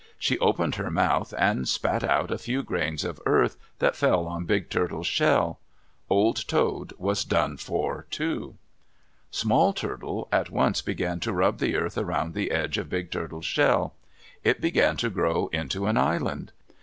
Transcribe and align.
She 0.17 0.39
opened 0.39 0.77
her 0.77 0.89
mouth 0.89 1.31
and 1.37 1.67
spat 1.67 2.03
out 2.03 2.31
a 2.31 2.39
few 2.39 2.63
grains 2.63 3.03
of 3.03 3.21
earth 3.27 3.55
that 3.77 3.95
fell 3.95 4.25
on 4.25 4.45
Big 4.45 4.71
Turtle's 4.71 5.05
shell. 5.05 5.59
Old 6.09 6.47
Toad 6.47 6.91
was 6.97 7.23
done 7.23 7.55
for, 7.55 8.07
too. 8.09 8.55
Small 9.29 9.73
Turtle 9.73 10.27
at 10.31 10.49
once 10.49 10.81
began 10.81 11.19
to 11.19 11.31
rub 11.33 11.59
the 11.59 11.75
earth 11.75 11.99
around 11.99 12.33
the 12.33 12.49
edge 12.49 12.79
of 12.79 12.89
Big 12.89 13.11
Turtle's 13.11 13.45
shell. 13.45 13.93
It 14.43 14.59
began 14.59 14.97
to 14.97 15.11
grow 15.11 15.49
into 15.53 15.85
an 15.85 15.97
island. 15.97 16.51